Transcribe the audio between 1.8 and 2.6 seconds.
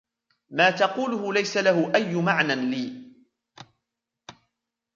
أيُ معنىً